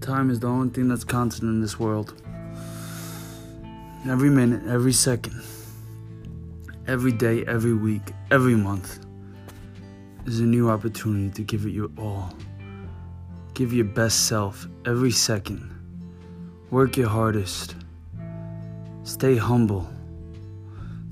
[0.00, 2.14] Time is the only thing that's constant in this world.
[4.08, 5.42] Every minute, every second,
[6.86, 9.04] every day, every week, every month
[10.24, 12.32] is a new opportunity to give it your all.
[13.52, 15.70] Give your best self every second.
[16.70, 17.76] Work your hardest.
[19.02, 19.86] Stay humble.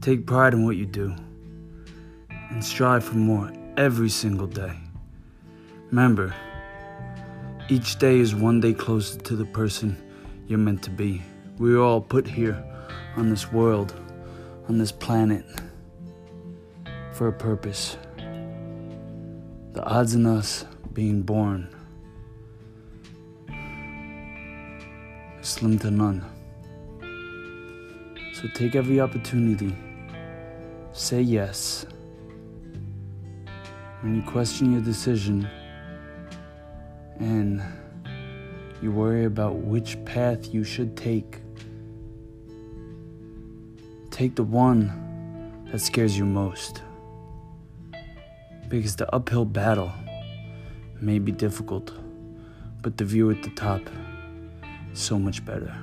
[0.00, 1.14] Take pride in what you do.
[2.30, 4.72] And strive for more every single day.
[5.90, 6.34] Remember,
[7.70, 9.96] each day is one day closer to the person
[10.46, 11.20] you're meant to be.
[11.58, 12.64] We are all put here
[13.16, 13.92] on this world,
[14.68, 15.44] on this planet,
[17.12, 17.98] for a purpose.
[19.74, 21.68] The odds in us being born
[25.38, 26.24] is slim to none.
[28.32, 29.76] So take every opportunity.
[30.92, 31.84] Say yes.
[34.00, 35.46] When you question your decision,
[37.18, 37.62] and
[38.80, 41.40] you worry about which path you should take.
[44.10, 46.82] Take the one that scares you most.
[48.68, 49.92] Because the uphill battle
[51.00, 51.92] may be difficult,
[52.82, 53.80] but the view at the top
[54.92, 55.74] is so much better.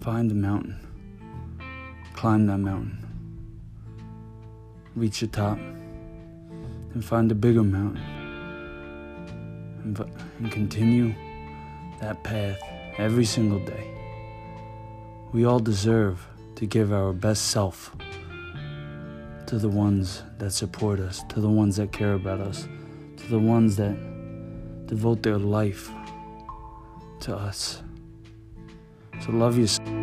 [0.00, 0.78] Find the mountain,
[2.14, 3.06] climb that mountain,
[4.96, 8.19] reach the top, and find a bigger mountain
[9.84, 11.14] and continue
[12.00, 12.58] that path
[12.98, 13.90] every single day.
[15.32, 17.94] We all deserve to give our best self
[19.46, 22.68] to the ones that support us, to the ones that care about us,
[23.16, 23.96] to the ones that
[24.86, 25.90] devote their life
[27.20, 27.82] to us.
[29.24, 29.99] So love yourself.